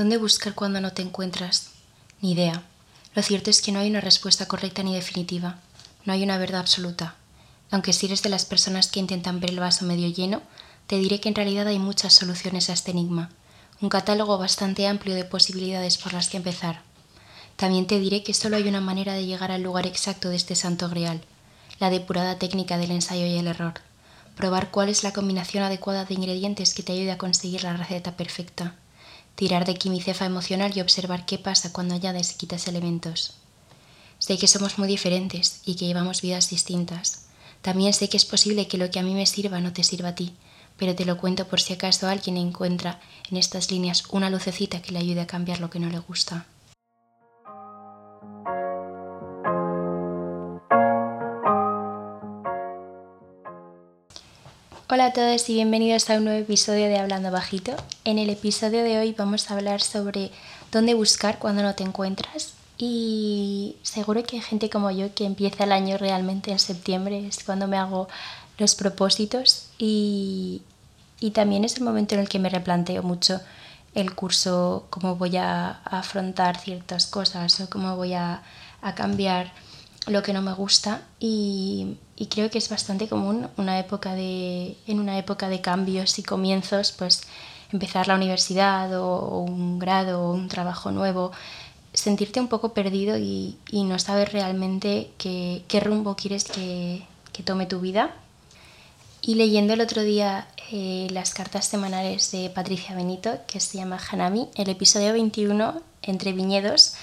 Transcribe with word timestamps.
¿Dónde 0.00 0.16
buscar 0.16 0.54
cuando 0.54 0.80
no 0.80 0.92
te 0.92 1.02
encuentras? 1.02 1.72
Ni 2.22 2.32
idea. 2.32 2.62
Lo 3.14 3.22
cierto 3.22 3.50
es 3.50 3.60
que 3.60 3.70
no 3.70 3.80
hay 3.80 3.90
una 3.90 4.00
respuesta 4.00 4.46
correcta 4.46 4.82
ni 4.82 4.94
definitiva. 4.94 5.58
No 6.06 6.14
hay 6.14 6.22
una 6.22 6.38
verdad 6.38 6.60
absoluta. 6.60 7.16
Aunque 7.70 7.92
si 7.92 8.06
eres 8.06 8.22
de 8.22 8.30
las 8.30 8.46
personas 8.46 8.88
que 8.88 9.00
intentan 9.00 9.40
ver 9.40 9.50
el 9.50 9.60
vaso 9.60 9.84
medio 9.84 10.08
lleno, 10.08 10.40
te 10.86 10.96
diré 10.96 11.20
que 11.20 11.28
en 11.28 11.34
realidad 11.34 11.66
hay 11.66 11.78
muchas 11.78 12.14
soluciones 12.14 12.70
a 12.70 12.72
este 12.72 12.92
enigma. 12.92 13.30
Un 13.82 13.90
catálogo 13.90 14.38
bastante 14.38 14.86
amplio 14.86 15.14
de 15.14 15.24
posibilidades 15.24 15.98
por 15.98 16.12
las 16.12 16.28
que 16.30 16.38
empezar. 16.38 16.82
También 17.60 17.86
te 17.86 18.00
diré 18.00 18.22
que 18.22 18.32
solo 18.32 18.56
hay 18.56 18.66
una 18.66 18.80
manera 18.80 19.12
de 19.12 19.26
llegar 19.26 19.52
al 19.52 19.62
lugar 19.62 19.86
exacto 19.86 20.30
de 20.30 20.36
este 20.36 20.56
santo 20.56 20.88
grial, 20.88 21.20
la 21.78 21.90
depurada 21.90 22.38
técnica 22.38 22.78
del 22.78 22.90
ensayo 22.90 23.26
y 23.26 23.36
el 23.36 23.46
error. 23.46 23.74
Probar 24.34 24.70
cuál 24.70 24.88
es 24.88 25.04
la 25.04 25.12
combinación 25.12 25.62
adecuada 25.62 26.06
de 26.06 26.14
ingredientes 26.14 26.72
que 26.72 26.82
te 26.82 26.92
ayude 26.92 27.12
a 27.12 27.18
conseguir 27.18 27.62
la 27.62 27.76
receta 27.76 28.16
perfecta 28.16 28.76
tirar 29.40 29.64
de 29.64 29.74
quimicefa 29.74 30.26
emocional 30.26 30.72
y 30.74 30.82
observar 30.82 31.24
qué 31.24 31.38
pasa 31.38 31.72
cuando 31.72 31.94
añades 31.94 32.32
y 32.32 32.34
quitas 32.34 32.68
elementos. 32.68 33.32
Sé 34.18 34.36
que 34.36 34.46
somos 34.46 34.78
muy 34.78 34.86
diferentes 34.86 35.62
y 35.64 35.76
que 35.76 35.86
llevamos 35.86 36.20
vidas 36.20 36.50
distintas. 36.50 37.24
También 37.62 37.94
sé 37.94 38.10
que 38.10 38.18
es 38.18 38.26
posible 38.26 38.68
que 38.68 38.76
lo 38.76 38.90
que 38.90 38.98
a 38.98 39.02
mí 39.02 39.14
me 39.14 39.24
sirva 39.24 39.60
no 39.60 39.72
te 39.72 39.82
sirva 39.82 40.10
a 40.10 40.14
ti, 40.14 40.34
pero 40.76 40.94
te 40.94 41.06
lo 41.06 41.16
cuento 41.16 41.48
por 41.48 41.58
si 41.58 41.72
acaso 41.72 42.06
alguien 42.06 42.36
encuentra 42.36 43.00
en 43.30 43.38
estas 43.38 43.70
líneas 43.70 44.04
una 44.10 44.28
lucecita 44.28 44.82
que 44.82 44.92
le 44.92 44.98
ayude 44.98 45.22
a 45.22 45.26
cambiar 45.26 45.60
lo 45.60 45.70
que 45.70 45.80
no 45.80 45.88
le 45.88 46.00
gusta. 46.00 46.44
Hola 54.92 55.04
a 55.04 55.12
todos 55.12 55.48
y 55.48 55.54
bienvenidos 55.54 56.10
a 56.10 56.16
un 56.16 56.24
nuevo 56.24 56.40
episodio 56.40 56.88
de 56.88 56.98
Hablando 56.98 57.30
Bajito. 57.30 57.76
En 58.04 58.18
el 58.18 58.28
episodio 58.28 58.82
de 58.82 58.98
hoy 58.98 59.14
vamos 59.16 59.48
a 59.48 59.54
hablar 59.54 59.82
sobre 59.82 60.32
dónde 60.72 60.94
buscar 60.94 61.38
cuando 61.38 61.62
no 61.62 61.76
te 61.76 61.84
encuentras 61.84 62.54
y 62.76 63.76
seguro 63.82 64.24
que 64.24 64.38
hay 64.38 64.42
gente 64.42 64.68
como 64.68 64.90
yo 64.90 65.14
que 65.14 65.26
empieza 65.26 65.62
el 65.62 65.70
año 65.70 65.96
realmente 65.96 66.50
en 66.50 66.58
septiembre, 66.58 67.24
es 67.24 67.44
cuando 67.44 67.68
me 67.68 67.76
hago 67.76 68.08
los 68.58 68.74
propósitos 68.74 69.68
y, 69.78 70.62
también 71.34 71.64
es 71.64 71.76
el 71.76 71.84
momento 71.84 72.16
en 72.16 72.22
el 72.22 72.28
que 72.28 72.40
me 72.40 72.48
replanteo 72.48 73.04
mucho 73.04 73.40
el 73.94 74.12
curso, 74.16 74.88
cómo 74.90 75.14
voy 75.14 75.36
a 75.36 75.70
afrontar 75.84 76.58
ciertas 76.58 77.06
cosas 77.06 77.60
o 77.60 77.70
cómo 77.70 77.94
voy 77.94 78.14
a, 78.14 78.42
a 78.82 78.96
cambiar 78.96 79.52
lo 80.06 80.22
que 80.22 80.32
no 80.32 80.42
me 80.42 80.52
gusta 80.52 81.02
y, 81.18 81.96
creo 82.30 82.50
que 82.50 82.58
es 82.58 82.68
bastante 82.68 83.08
común 83.08 83.48
una 83.56 83.78
época 83.78 84.14
de, 84.14 84.76
en 84.86 85.00
una 85.00 85.18
época 85.18 85.48
de 85.48 85.60
cambios 85.60 86.18
y 86.18 86.22
comienzos, 86.22 86.92
pues 86.92 87.22
empezar 87.72 88.08
la 88.08 88.14
universidad 88.14 88.92
o, 89.00 89.38
un 89.40 89.78
grado 89.78 90.22
o 90.22 90.32
un 90.32 90.48
trabajo 90.48 90.90
nuevo, 90.90 91.32
sentirte 91.92 92.40
un 92.40 92.48
poco 92.48 92.72
perdido 92.74 93.16
y, 93.18 93.56
no 93.72 93.98
saber 93.98 94.32
realmente 94.32 95.10
qué, 95.18 95.80
rumbo 95.82 96.16
quieres 96.16 96.44
que, 96.44 97.02
tome 97.44 97.64
tu 97.64 97.80
vida. 97.80 98.14
Y 99.22 99.36
leyendo 99.36 99.72
el 99.72 99.80
otro 99.80 100.02
día 100.02 100.46
eh, 100.70 101.06
las 101.10 101.32
cartas 101.32 101.66
semanales 101.66 102.30
de 102.32 102.50
Patricia 102.50 102.94
Benito, 102.94 103.38
que 103.46 103.60
se 103.60 103.78
llama 103.78 103.98
Hanami, 104.10 104.48
el 104.56 104.68
episodio 104.68 105.14
21, 105.14 105.80
Entre 106.02 106.34
Viñedos, 106.34 106.96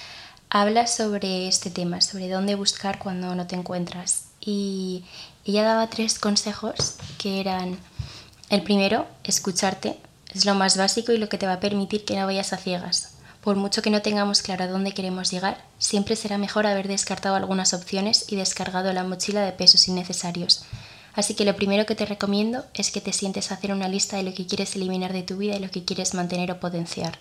habla 0.50 0.86
sobre 0.86 1.48
este 1.48 1.70
tema, 1.70 2.00
sobre 2.00 2.28
dónde 2.28 2.54
buscar 2.54 2.98
cuando 2.98 3.34
no 3.34 3.46
te 3.46 3.56
encuentras. 3.56 4.26
Y 4.40 5.04
ella 5.44 5.62
daba 5.62 5.90
tres 5.90 6.18
consejos 6.18 6.96
que 7.18 7.40
eran, 7.40 7.78
el 8.50 8.62
primero, 8.62 9.06
escucharte, 9.24 9.98
es 10.34 10.44
lo 10.44 10.54
más 10.54 10.76
básico 10.76 11.12
y 11.12 11.18
lo 11.18 11.28
que 11.28 11.38
te 11.38 11.46
va 11.46 11.54
a 11.54 11.60
permitir 11.60 12.04
que 12.04 12.16
no 12.16 12.26
vayas 12.26 12.52
a 12.52 12.56
ciegas. 12.58 13.14
Por 13.42 13.56
mucho 13.56 13.82
que 13.82 13.90
no 13.90 14.02
tengamos 14.02 14.42
claro 14.42 14.64
a 14.64 14.68
dónde 14.68 14.92
queremos 14.92 15.30
llegar, 15.30 15.64
siempre 15.78 16.16
será 16.16 16.38
mejor 16.38 16.66
haber 16.66 16.88
descartado 16.88 17.36
algunas 17.36 17.72
opciones 17.72 18.26
y 18.28 18.36
descargado 18.36 18.92
la 18.92 19.04
mochila 19.04 19.42
de 19.42 19.52
pesos 19.52 19.88
innecesarios. 19.88 20.64
Así 21.14 21.34
que 21.34 21.44
lo 21.44 21.56
primero 21.56 21.86
que 21.86 21.94
te 21.94 22.06
recomiendo 22.06 22.64
es 22.74 22.90
que 22.90 23.00
te 23.00 23.12
sientes 23.12 23.50
a 23.50 23.54
hacer 23.54 23.72
una 23.72 23.88
lista 23.88 24.16
de 24.16 24.22
lo 24.22 24.34
que 24.34 24.46
quieres 24.46 24.76
eliminar 24.76 25.12
de 25.12 25.22
tu 25.22 25.36
vida 25.36 25.56
y 25.56 25.60
lo 25.60 25.70
que 25.70 25.84
quieres 25.84 26.14
mantener 26.14 26.52
o 26.52 26.60
potenciar. 26.60 27.18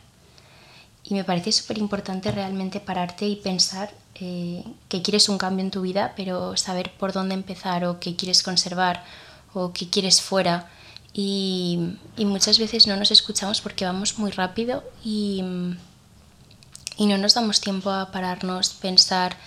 Y 1.09 1.13
me 1.13 1.23
parece 1.23 1.51
súper 1.53 1.77
importante 1.77 2.31
realmente 2.31 2.81
pararte 2.81 3.25
y 3.27 3.37
pensar 3.37 3.93
eh, 4.15 4.63
que 4.89 5.01
quieres 5.01 5.29
un 5.29 5.37
cambio 5.37 5.63
en 5.63 5.71
tu 5.71 5.81
vida, 5.81 6.13
pero 6.17 6.57
saber 6.57 6.91
por 6.97 7.13
dónde 7.13 7.33
empezar 7.33 7.85
o 7.85 7.99
qué 7.99 8.15
quieres 8.15 8.43
conservar 8.43 9.03
o 9.53 9.71
qué 9.71 9.89
quieres 9.89 10.21
fuera. 10.21 10.69
Y, 11.13 11.79
muchas 12.17 12.59
veces 12.59 12.87
no 12.87 12.97
nos 12.97 13.11
escuchamos 13.11 13.61
porque 13.61 13.85
vamos 13.85 14.19
muy 14.19 14.31
rápido 14.31 14.83
y, 15.03 15.43
y 16.97 17.05
no 17.05 17.17
nos 17.17 17.35
damos 17.35 17.61
tiempo 17.61 17.89
a 17.89 18.11
pararnos, 18.11 18.69
pensar 18.73 19.37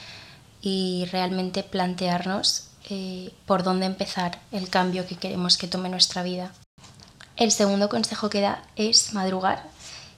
y 0.63 1.07
realmente 1.13 1.63
plantearnos 1.63 2.69
eh, 2.89 3.33
por 3.47 3.63
dónde 3.63 3.87
empezar 3.87 4.41
el 4.51 4.69
cambio 4.69 5.07
que 5.07 5.17
queremos 5.17 5.59
que 5.59 5.69
tome 5.69 5.89
nuestra 5.89 6.23
vida. 6.23 6.53
El 7.37 7.53
segundo 7.53 7.89
consejo 7.89 8.31
que 8.31 8.41
da 8.41 8.63
es 8.77 9.13
madrugar 9.15 9.63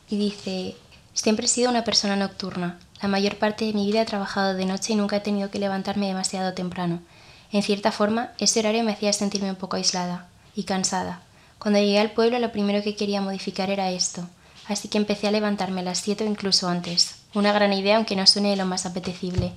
y 0.08 0.16
dice, 0.16 0.76
Siempre 1.14 1.46
he 1.46 1.48
sido 1.48 1.70
una 1.70 1.84
persona 1.84 2.16
nocturna. 2.16 2.78
La 3.02 3.08
mayor 3.08 3.36
parte 3.36 3.64
de 3.64 3.72
mi 3.72 3.86
vida 3.86 4.02
he 4.02 4.06
trabajado 4.06 4.54
de 4.54 4.64
noche 4.64 4.92
y 4.92 4.96
nunca 4.96 5.16
he 5.16 5.20
tenido 5.20 5.50
que 5.50 5.58
levantarme 5.58 6.06
demasiado 6.06 6.54
temprano. 6.54 7.00
En 7.52 7.62
cierta 7.62 7.92
forma, 7.92 8.32
ese 8.38 8.60
horario 8.60 8.82
me 8.82 8.92
hacía 8.92 9.12
sentirme 9.12 9.50
un 9.50 9.56
poco 9.56 9.76
aislada 9.76 10.28
y 10.54 10.64
cansada. 10.64 11.20
Cuando 11.58 11.78
llegué 11.78 11.98
al 11.98 12.12
pueblo 12.12 12.38
lo 12.38 12.50
primero 12.50 12.82
que 12.82 12.96
quería 12.96 13.20
modificar 13.20 13.70
era 13.70 13.90
esto, 13.90 14.26
así 14.68 14.88
que 14.88 14.98
empecé 14.98 15.28
a 15.28 15.32
levantarme 15.32 15.80
a 15.80 15.84
las 15.84 15.98
7 15.98 16.24
o 16.24 16.26
incluso 16.26 16.68
antes. 16.68 17.16
Una 17.34 17.52
gran 17.52 17.72
idea 17.72 17.96
aunque 17.96 18.16
no 18.16 18.26
suene 18.26 18.56
lo 18.56 18.66
más 18.66 18.86
apetecible. 18.86 19.52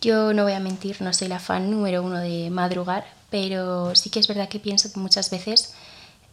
Yo 0.00 0.34
no 0.34 0.44
voy 0.44 0.52
a 0.52 0.60
mentir, 0.60 1.00
no 1.00 1.12
soy 1.12 1.28
la 1.28 1.40
fan 1.40 1.70
número 1.70 2.02
uno 2.02 2.18
de 2.18 2.50
madrugar, 2.50 3.06
pero 3.30 3.94
sí 3.94 4.10
que 4.10 4.20
es 4.20 4.28
verdad 4.28 4.48
que 4.48 4.60
pienso 4.60 4.92
que 4.92 5.00
muchas 5.00 5.30
veces 5.30 5.74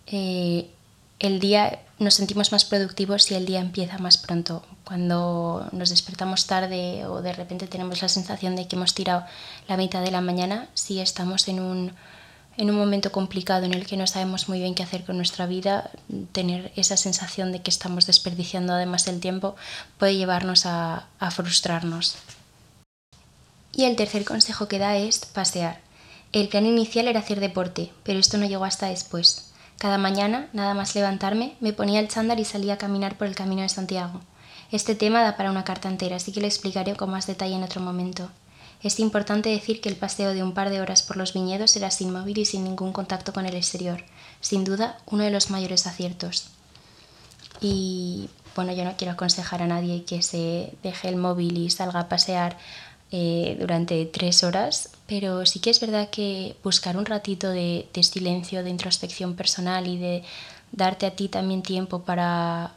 eh, 0.08 0.70
el 1.24 1.40
día 1.40 1.80
nos 2.00 2.16
sentimos 2.16 2.52
más 2.52 2.66
productivos 2.66 3.24
si 3.24 3.34
el 3.34 3.46
día 3.46 3.62
empieza 3.62 3.98
más 3.98 4.18
pronto. 4.18 4.62
Cuando 4.84 5.70
nos 5.72 5.90
despertamos 5.90 6.48
tarde 6.48 7.06
o 7.06 7.22
de 7.22 7.32
repente 7.32 7.66
tenemos 7.66 8.02
la 8.02 8.10
sensación 8.10 8.58
de 8.58 8.68
que 8.68 8.76
hemos 8.76 8.94
tirado 8.94 9.24
la 9.70 9.78
mitad 9.78 10.04
de 10.04 10.12
la 10.12 10.20
mañana, 10.20 10.68
si 10.74 11.00
estamos 11.00 11.48
en 11.48 11.62
un, 11.62 11.94
en 12.58 12.70
un 12.70 12.76
momento 12.76 13.14
complicado 13.14 13.64
en 13.64 13.74
el 13.74 13.88
que 13.88 13.96
no 13.96 14.06
sabemos 14.06 14.50
muy 14.50 14.60
bien 14.60 14.76
qué 14.76 14.84
hacer 14.84 15.06
con 15.06 15.16
nuestra 15.16 15.46
vida, 15.46 15.92
tener 16.34 16.74
esa 16.76 16.98
sensación 16.98 17.54
de 17.54 17.62
que 17.62 17.72
estamos 17.72 18.06
desperdiciando 18.06 18.74
además 18.74 19.08
el 19.08 19.22
tiempo 19.22 19.56
puede 19.98 20.18
llevarnos 20.18 20.66
a, 20.66 21.08
a 21.20 21.32
frustrarnos. 21.32 22.18
Y 23.72 23.86
el 23.86 23.96
tercer 23.96 24.26
consejo 24.26 24.68
que 24.68 24.78
da 24.78 24.98
es 24.98 25.20
pasear. 25.20 25.80
El 26.34 26.50
plan 26.50 26.66
inicial 26.66 27.08
era 27.08 27.22
hacer 27.22 27.40
deporte, 27.40 27.94
pero 28.04 28.20
esto 28.20 28.38
no 28.38 28.46
llegó 28.46 28.66
hasta 28.66 28.90
después. 28.90 29.53
Cada 29.78 29.98
mañana, 29.98 30.50
nada 30.54 30.74
más 30.74 30.96
levantarme, 30.96 31.56
me 31.60 31.74
ponía 31.74 32.00
el 32.00 32.08
chándal 32.08 32.40
y 32.40 32.46
salía 32.46 32.76
a 32.76 32.78
caminar 32.78 33.18
por 33.18 33.28
el 33.28 33.36
camino 33.36 33.62
de 33.62 33.70
Santiago. 33.70 34.22
Este 34.72 34.96
tema 34.96 35.22
da 35.22 35.38
para 35.38 35.52
una 35.52 35.64
carta 35.64 35.90
entera, 35.90 36.16
así 36.16 36.32
que 36.32 36.42
lo 36.42 36.48
explicaré 36.48 36.96
con 36.96 37.12
más 37.12 37.28
detalle 37.28 37.56
en 37.56 37.64
otro 37.64 37.82
momento. 37.82 38.30
Es 38.82 39.00
importante 39.00 39.50
decir 39.50 39.80
que 39.80 39.90
el 39.90 39.96
paseo 39.96 40.34
de 40.34 40.44
un 40.44 40.54
par 40.54 40.70
de 40.70 40.82
horas 40.82 41.04
por 41.04 41.16
los 41.16 41.34
viñedos 41.34 41.76
era 41.76 41.90
sin 41.90 42.12
móvil 42.12 42.38
y 42.38 42.46
sin 42.46 42.64
ningún 42.64 42.92
contacto 42.92 43.32
con 43.32 43.46
el 43.46 43.56
exterior. 43.56 44.04
Sin 44.42 44.66
duda, 44.66 44.98
uno 45.06 45.24
de 45.24 45.32
los 45.32 45.50
mayores 45.50 45.88
aciertos. 45.88 46.48
Y 47.62 48.30
bueno, 48.56 48.74
yo 48.74 48.84
no 48.84 48.98
quiero 48.98 49.14
aconsejar 49.14 49.62
a 49.62 49.68
nadie 49.68 50.04
que 50.04 50.22
se 50.22 50.74
deje 50.84 51.08
el 51.08 51.16
móvil 51.16 51.58
y 51.58 51.70
salga 51.70 52.02
a 52.02 52.10
pasear 52.10 52.58
eh, 53.12 53.56
durante 53.60 54.06
tres 54.06 54.44
horas, 54.44 54.90
pero 55.14 55.46
sí 55.46 55.60
que 55.60 55.70
es 55.70 55.80
verdad 55.80 56.10
que 56.10 56.56
buscar 56.64 56.98
un 56.98 57.06
ratito 57.06 57.52
de, 57.52 57.88
silencio, 58.02 58.64
de 58.64 58.72
introspección 58.72 59.36
personal 59.36 59.86
y 59.86 60.00
de 60.00 60.24
darte 60.72 61.06
a 61.06 61.12
ti 61.12 61.30
también 61.30 61.62
tiempo 61.62 62.02
para, 62.02 62.72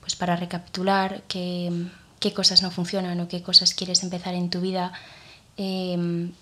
pues 0.00 0.16
para 0.16 0.36
recapitular 0.36 1.22
qué, 1.28 1.88
cosas 2.34 2.60
no 2.60 2.70
funcionan 2.70 3.18
o 3.20 3.28
qué 3.28 3.42
cosas 3.42 3.72
quieres 3.72 4.02
empezar 4.02 4.34
en 4.34 4.50
tu 4.50 4.60
vida. 4.60 4.92
Em, 5.56 6.32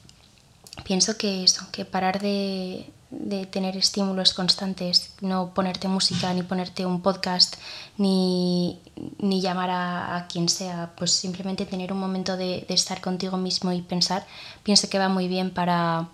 pienso 0.83 1.17
que 1.17 1.45
eso, 1.45 1.65
que 1.71 1.85
parar 1.85 2.21
de, 2.21 2.91
de 3.19 3.47
tener 3.47 3.77
estímulos 3.77 4.35
constantes, 4.35 5.15
no 5.21 5.55
ponerte 5.55 5.89
música, 5.89 6.33
ni 6.33 6.43
ponerte 6.43 6.87
un 6.87 7.03
podcast, 7.03 7.57
ni, 7.97 8.81
llamar 9.21 9.71
a, 9.71 10.27
quien 10.29 10.49
sea, 10.49 10.93
pues 10.97 11.13
simplemente 11.13 11.67
tener 11.67 11.93
un 11.93 11.99
momento 11.99 12.37
de, 12.37 12.67
estar 12.69 13.01
contigo 13.01 13.37
mismo 13.37 13.73
y 13.73 13.83
pensar, 13.83 14.27
pienso 14.63 14.89
que 14.89 14.99
va 14.99 15.09
muy 15.09 15.29
bien 15.29 15.51
para 15.51 16.09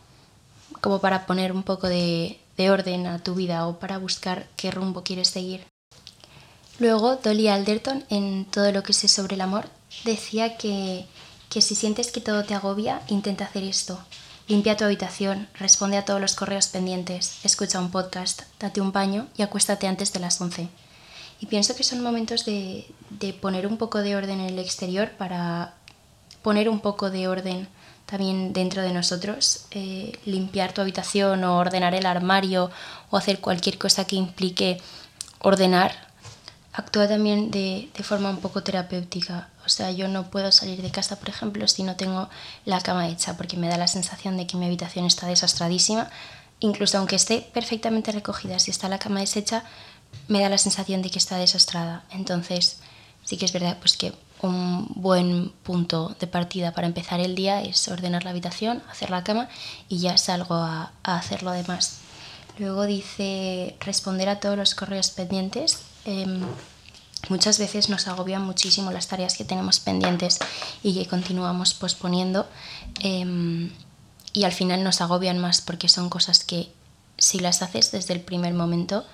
como 0.80 1.00
para 1.00 1.26
poner 1.26 1.52
un 1.52 1.62
poco 1.62 1.88
de, 1.88 2.38
de 2.56 2.70
orden 2.70 3.06
a 3.06 3.18
tu 3.18 3.34
vida 3.34 3.66
o 3.66 3.78
para 3.78 3.98
buscar 3.98 4.46
qué 4.56 4.70
rumbo 4.70 5.02
quieres 5.02 5.28
seguir. 5.28 5.66
Luego, 6.78 7.16
Dolly 7.16 7.48
Alderton, 7.48 8.04
en 8.08 8.44
todo 8.44 8.70
lo 8.72 8.82
que 8.82 8.92
sé 8.92 9.08
sobre 9.08 9.34
el 9.34 9.40
amor, 9.40 9.68
decía 10.04 10.56
que 10.56 11.06
que 11.50 11.60
si 11.60 11.74
sientes 11.74 12.12
que 12.12 12.20
todo 12.20 12.44
te 12.44 12.54
agobia, 12.54 13.02
intenta 13.08 13.44
hacer 13.44 13.64
esto. 13.64 13.98
Limpia 14.50 14.76
tu 14.76 14.84
habitación, 14.84 15.46
responde 15.54 15.96
a 15.96 16.04
todos 16.04 16.20
los 16.20 16.34
correos 16.34 16.66
pendientes, 16.66 17.38
escucha 17.44 17.78
un 17.78 17.92
podcast, 17.92 18.42
date 18.58 18.80
un 18.80 18.90
baño 18.90 19.28
y 19.36 19.42
acuéstate 19.42 19.86
antes 19.86 20.12
de 20.12 20.18
las 20.18 20.40
11. 20.40 20.68
Y 21.38 21.46
pienso 21.46 21.76
que 21.76 21.84
son 21.84 22.02
momentos 22.02 22.44
de, 22.44 22.84
de 23.10 23.32
poner 23.32 23.68
un 23.68 23.76
poco 23.76 24.00
de 24.00 24.16
orden 24.16 24.40
en 24.40 24.48
el 24.48 24.58
exterior 24.58 25.12
para 25.12 25.74
poner 26.42 26.68
un 26.68 26.80
poco 26.80 27.12
de 27.12 27.28
orden 27.28 27.68
también 28.06 28.52
dentro 28.52 28.82
de 28.82 28.92
nosotros, 28.92 29.66
eh, 29.70 30.18
limpiar 30.24 30.72
tu 30.72 30.80
habitación 30.80 31.44
o 31.44 31.56
ordenar 31.56 31.94
el 31.94 32.04
armario 32.04 32.72
o 33.10 33.16
hacer 33.16 33.38
cualquier 33.38 33.78
cosa 33.78 34.04
que 34.04 34.16
implique 34.16 34.80
ordenar, 35.38 36.09
actúa 36.72 37.08
también 37.08 37.50
de, 37.50 37.90
de, 37.94 38.02
forma 38.02 38.30
un 38.30 38.38
poco 38.38 38.62
terapéutica. 38.62 39.48
O 39.66 39.68
sea, 39.68 39.90
yo 39.90 40.08
no 40.08 40.30
puedo 40.30 40.52
salir 40.52 40.82
de 40.82 40.90
casa, 40.90 41.16
por 41.16 41.28
ejemplo, 41.28 41.66
si 41.68 41.82
no 41.82 41.96
tengo 41.96 42.28
la 42.64 42.80
cama 42.80 43.08
hecha, 43.08 43.36
porque 43.36 43.56
me 43.56 43.68
da 43.68 43.76
la 43.76 43.88
sensación 43.88 44.36
de 44.36 44.46
que 44.46 44.56
mi 44.56 44.66
habitación 44.66 45.04
está 45.04 45.26
desastradísima. 45.26 46.10
Incluso 46.60 46.98
aunque 46.98 47.16
esté 47.16 47.48
perfectamente 47.52 48.12
recogida, 48.12 48.58
si 48.58 48.70
está 48.70 48.88
la 48.88 48.98
cama 48.98 49.20
deshecha, 49.20 49.64
me 50.28 50.40
da 50.40 50.48
la 50.48 50.58
sensación 50.58 51.02
de 51.02 51.10
que 51.10 51.18
está 51.18 51.38
desastrada. 51.38 52.04
Entonces, 52.10 52.78
sí 53.24 53.36
que 53.36 53.46
es 53.46 53.52
verdad 53.52 53.78
pues 53.80 53.96
que 53.96 54.12
un 54.42 54.86
buen 54.94 55.50
punto 55.62 56.14
de 56.18 56.26
partida 56.26 56.72
para 56.72 56.86
empezar 56.86 57.20
el 57.20 57.34
día 57.34 57.62
es 57.62 57.88
ordenar 57.88 58.24
la 58.24 58.30
habitación, 58.30 58.82
hacer 58.90 59.10
la 59.10 59.24
cama 59.24 59.48
y 59.88 59.98
ya 59.98 60.16
salgo 60.16 60.54
a, 60.54 60.92
a 61.02 61.16
hacer 61.16 61.42
lo 61.42 61.52
demás. 61.52 61.98
Luego 62.58 62.86
dice 62.86 63.76
responder 63.80 64.28
a 64.28 64.40
todos 64.40 64.56
los 64.56 64.74
correos 64.74 65.10
pendientes. 65.10 65.78
Eh, 66.04 66.26
muchas 67.28 67.58
veces 67.58 67.88
nos 67.88 68.08
agobian 68.08 68.42
muchísimo 68.42 68.90
las 68.90 69.08
tareas 69.08 69.36
que 69.36 69.44
tenemos 69.44 69.80
pendientes 69.80 70.38
y 70.82 70.94
que 70.94 71.08
continuamos 71.08 71.74
posponiendo 71.74 72.46
eh, 73.02 73.70
y 74.32 74.44
al 74.44 74.52
final 74.52 74.84
nos 74.84 75.00
agobian 75.00 75.38
más 75.38 75.60
porque 75.60 75.88
son 75.88 76.08
cosas 76.08 76.44
que 76.44 76.72
si 77.18 77.38
las 77.38 77.62
haces 77.62 77.92
desde 77.92 78.14
el 78.14 78.20
primer 78.20 78.54
momento 78.54 79.04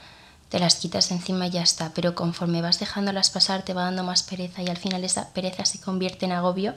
te 0.49 0.61
las 0.61 0.77
quitas 0.77 1.11
encima 1.11 1.49
y 1.49 1.51
ya 1.51 1.63
está, 1.63 1.93
pero 1.93 2.15
conforme 2.15 2.63
vas 2.63 2.79
dejándolas 2.79 3.31
pasar 3.31 3.63
te 3.63 3.75
va 3.75 3.85
dando 3.85 4.05
más 4.05 4.23
pereza 4.23 4.63
y 4.63 4.69
al 4.69 4.77
final 4.77 5.03
esa 5.03 5.31
pereza 5.31 5.65
se 5.65 5.81
convierte 5.81 6.27
en 6.27 6.33
agobio. 6.33 6.75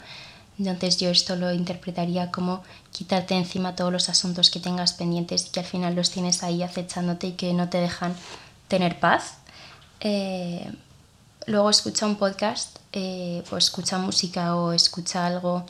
Entonces 0.57 0.97
yo 0.97 1.09
esto 1.09 1.35
lo 1.35 1.53
interpretaría 1.53 2.31
como 2.31 2.63
quitarte 2.91 3.35
encima 3.35 3.75
todos 3.75 3.93
los 3.93 4.09
asuntos 4.09 4.49
que 4.49 4.59
tengas 4.59 4.93
pendientes 4.93 5.45
y 5.45 5.49
que 5.51 5.61
al 5.61 5.65
final 5.65 5.95
los 5.95 6.11
tienes 6.11 6.43
ahí 6.43 6.63
acechándote 6.63 7.27
y 7.27 7.31
que 7.33 7.53
no 7.53 7.69
te 7.69 7.79
dejan 7.79 8.13
tener 8.67 8.99
paz. 8.99 9.35
Eh, 10.01 10.71
luego 11.45 11.69
escucha 11.69 12.05
un 12.05 12.15
podcast, 12.15 12.77
eh, 12.93 13.43
o 13.51 13.57
escucha 13.57 13.97
música 13.97 14.55
o 14.55 14.73
escucha 14.73 15.25
algo 15.25 15.65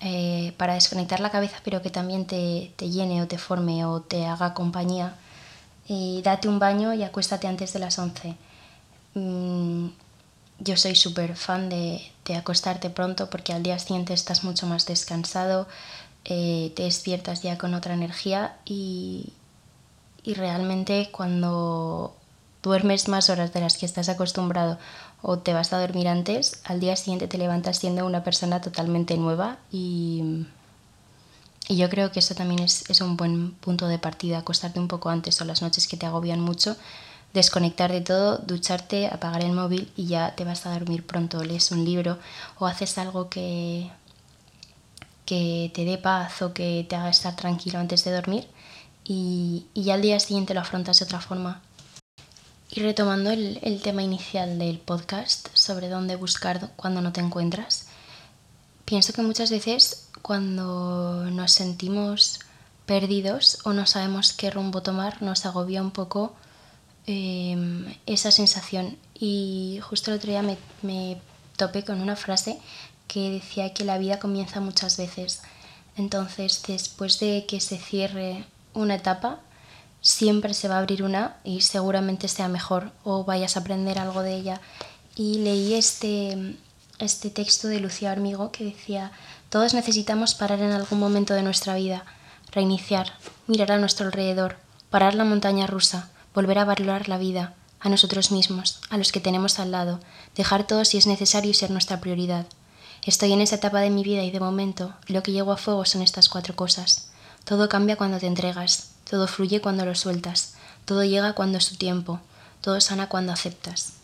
eh, 0.00 0.52
para 0.56 0.74
desconectar 0.74 1.20
la 1.20 1.30
cabeza, 1.30 1.58
pero 1.64 1.82
que 1.82 1.90
también 1.90 2.26
te, 2.26 2.72
te 2.76 2.90
llene 2.90 3.22
o 3.22 3.26
te 3.26 3.38
forme 3.38 3.84
o 3.84 4.00
te 4.00 4.26
haga 4.26 4.54
compañía 4.54 5.16
y 5.88 6.22
date 6.22 6.48
un 6.48 6.58
baño 6.58 6.94
y 6.94 7.02
acuéstate 7.02 7.46
antes 7.46 7.72
de 7.72 7.78
las 7.78 7.98
11. 7.98 8.36
Mm, 9.14 9.88
yo 10.58 10.76
soy 10.76 10.96
súper 10.96 11.36
fan 11.36 11.68
de, 11.68 12.02
de, 12.24 12.36
acostarte 12.36 12.90
pronto 12.90 13.30
porque 13.30 13.52
al 13.52 13.62
día 13.62 13.78
siguiente 13.78 14.14
estás 14.14 14.44
mucho 14.44 14.66
más 14.66 14.86
descansado, 14.86 15.68
eh, 16.24 16.72
te 16.74 16.84
despiertas 16.84 17.42
ya 17.42 17.56
con 17.58 17.74
otra 17.74 17.94
energía 17.94 18.56
y, 18.64 19.32
y 20.24 20.34
realmente 20.34 21.10
cuando 21.12 22.15
duermes 22.66 23.08
más 23.08 23.30
horas 23.30 23.52
de 23.52 23.60
las 23.60 23.78
que 23.78 23.86
estás 23.86 24.08
acostumbrado 24.08 24.78
o 25.22 25.38
te 25.38 25.54
vas 25.54 25.72
a 25.72 25.80
dormir 25.80 26.08
antes, 26.08 26.60
al 26.64 26.80
día 26.80 26.96
siguiente 26.96 27.28
te 27.28 27.38
levantas 27.38 27.78
siendo 27.78 28.04
una 28.04 28.24
persona 28.24 28.60
totalmente 28.60 29.16
nueva 29.16 29.58
y 29.70 30.46
y 31.68 31.76
yo 31.76 31.90
creo 31.90 32.12
que 32.12 32.20
eso 32.20 32.34
también 32.34 32.60
es, 32.60 32.88
es, 32.88 33.00
un 33.00 33.16
buen 33.16 33.50
punto 33.52 33.88
de 33.88 33.98
partida, 33.98 34.38
acostarte 34.38 34.78
un 34.78 34.86
poco 34.86 35.10
antes 35.10 35.40
o 35.40 35.44
las 35.44 35.62
noches 35.62 35.88
que 35.88 35.96
te 35.96 36.06
agobian 36.06 36.40
mucho, 36.40 36.76
desconectar 37.34 37.90
de 37.90 38.02
todo, 38.02 38.38
ducharte, 38.38 39.08
apagar 39.08 39.42
el 39.42 39.52
móvil 39.52 39.92
y 39.96 40.06
ya 40.06 40.34
te 40.36 40.44
vas 40.44 40.64
a 40.64 40.72
dormir 40.72 41.04
pronto, 41.04 41.42
lees 41.42 41.72
un 41.72 41.84
libro 41.84 42.18
o 42.60 42.66
haces 42.66 42.98
algo 42.98 43.28
que, 43.28 43.90
que 45.24 45.72
te 45.74 45.84
dé 45.84 45.98
paz 45.98 46.40
o 46.42 46.54
que 46.54 46.86
te 46.88 46.94
haga 46.94 47.10
estar 47.10 47.34
tranquilo 47.34 47.80
antes 47.80 48.04
de 48.04 48.12
dormir 48.12 48.46
y, 49.04 49.66
y 49.74 49.82
ya 49.82 49.94
al 49.94 50.02
día 50.02 50.20
siguiente 50.20 50.54
lo 50.54 50.60
afrontas 50.60 51.00
de 51.00 51.04
otra 51.04 51.20
forma. 51.20 51.62
Y 52.68 52.80
retomando 52.80 53.30
el, 53.30 53.58
el 53.62 53.80
tema 53.80 54.02
inicial 54.02 54.58
del 54.58 54.78
podcast 54.78 55.48
sobre 55.54 55.88
dónde 55.88 56.16
buscar 56.16 56.70
cuando 56.76 57.00
no 57.00 57.12
te 57.12 57.20
encuentras, 57.20 57.86
pienso 58.84 59.12
que 59.12 59.22
muchas 59.22 59.50
veces 59.50 60.08
cuando 60.22 61.30
nos 61.30 61.52
sentimos 61.52 62.40
perdidos 62.86 63.58
o 63.64 63.72
no 63.72 63.86
sabemos 63.86 64.32
qué 64.32 64.50
rumbo 64.50 64.82
tomar, 64.82 65.22
nos 65.22 65.46
agobia 65.46 65.82
un 65.82 65.90
poco 65.90 66.34
eh, 67.06 67.56
esa 68.06 68.30
sensación. 68.30 68.96
Y 69.14 69.80
justo 69.82 70.10
el 70.10 70.18
otro 70.18 70.30
día 70.30 70.42
me, 70.42 70.56
me 70.82 71.20
topé 71.56 71.84
con 71.84 72.00
una 72.00 72.16
frase 72.16 72.58
que 73.08 73.30
decía 73.30 73.72
que 73.72 73.84
la 73.84 73.98
vida 73.98 74.18
comienza 74.18 74.60
muchas 74.60 74.96
veces. 74.96 75.42
Entonces, 75.96 76.62
después 76.66 77.18
de 77.20 77.46
que 77.46 77.60
se 77.60 77.78
cierre 77.78 78.44
una 78.74 78.96
etapa, 78.96 79.40
siempre 80.06 80.54
se 80.54 80.68
va 80.68 80.76
a 80.76 80.78
abrir 80.78 81.02
una 81.02 81.34
y 81.42 81.62
seguramente 81.62 82.28
sea 82.28 82.46
mejor 82.46 82.92
o 83.02 83.24
vayas 83.24 83.56
a 83.56 83.60
aprender 83.60 83.98
algo 83.98 84.22
de 84.22 84.36
ella. 84.36 84.60
Y 85.16 85.38
leí 85.38 85.74
este, 85.74 86.56
este 87.00 87.28
texto 87.28 87.66
de 87.66 87.80
Lucía 87.80 88.12
Hormigo 88.12 88.52
que 88.52 88.64
decía, 88.64 89.10
todos 89.50 89.74
necesitamos 89.74 90.34
parar 90.34 90.60
en 90.60 90.70
algún 90.70 91.00
momento 91.00 91.34
de 91.34 91.42
nuestra 91.42 91.74
vida, 91.74 92.04
reiniciar, 92.52 93.14
mirar 93.48 93.72
a 93.72 93.78
nuestro 93.78 94.06
alrededor, 94.06 94.58
parar 94.90 95.16
la 95.16 95.24
montaña 95.24 95.66
rusa, 95.66 96.08
volver 96.32 96.60
a 96.60 96.64
valorar 96.64 97.08
la 97.08 97.18
vida, 97.18 97.54
a 97.80 97.88
nosotros 97.88 98.30
mismos, 98.30 98.78
a 98.90 98.98
los 98.98 99.10
que 99.10 99.18
tenemos 99.18 99.58
al 99.58 99.72
lado, 99.72 99.98
dejar 100.36 100.68
todo 100.68 100.84
si 100.84 100.98
es 100.98 101.08
necesario 101.08 101.50
y 101.50 101.54
ser 101.54 101.72
nuestra 101.72 102.00
prioridad. 102.00 102.46
Estoy 103.02 103.32
en 103.32 103.40
esa 103.40 103.56
etapa 103.56 103.80
de 103.80 103.90
mi 103.90 104.04
vida 104.04 104.22
y 104.22 104.30
de 104.30 104.38
momento 104.38 104.94
lo 105.08 105.24
que 105.24 105.32
llego 105.32 105.50
a 105.50 105.56
fuego 105.56 105.84
son 105.84 106.02
estas 106.02 106.28
cuatro 106.28 106.54
cosas. 106.54 107.10
Todo 107.44 107.68
cambia 107.68 107.96
cuando 107.96 108.20
te 108.20 108.26
entregas, 108.28 108.95
todo 109.08 109.26
fluye 109.28 109.60
cuando 109.60 109.84
lo 109.84 109.94
sueltas, 109.94 110.54
todo 110.84 111.04
llega 111.04 111.34
cuando 111.34 111.58
es 111.58 111.64
su 111.64 111.76
tiempo, 111.76 112.20
todo 112.60 112.80
sana 112.80 113.08
cuando 113.08 113.32
aceptas. 113.32 113.94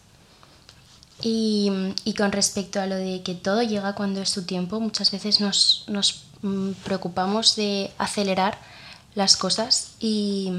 Y, 1.21 1.71
y, 2.05 2.15
con 2.15 2.33
respecto 2.33 2.81
a 2.81 2.87
lo 2.87 2.97
de 2.97 3.23
que 3.23 3.35
todo 3.35 3.63
llega 3.63 3.95
cuando 3.95 4.21
es 4.21 4.31
su 4.31 4.45
tiempo, 4.45 4.81
muchas 4.81 5.13
veces 5.13 5.41
nos, 5.41 5.85
nos 5.87 6.25
mm, 6.43 6.73
preocupamos 6.85 7.55
de 7.55 7.93
acelerar 7.99 8.59
las 9.15 9.37
cosas 9.37 9.93
y, 10.01 10.51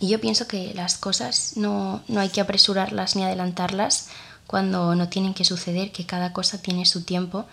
y, 0.00 0.08
yo 0.08 0.20
pienso 0.20 0.46
que 0.46 0.74
las 0.74 0.98
cosas 0.98 1.52
no, 1.56 2.02
no 2.08 2.20
hay 2.20 2.28
que 2.28 2.42
apresurarlas 2.42 3.16
ni 3.16 3.24
adelantarlas 3.24 4.08
cuando 4.46 4.94
no 4.94 5.08
tienen 5.08 5.32
que 5.32 5.46
suceder, 5.46 5.92
que 5.92 6.04
cada 6.04 6.34
cosa 6.34 6.60
tiene 6.60 6.84
su 6.84 7.02
tiempo. 7.02 7.46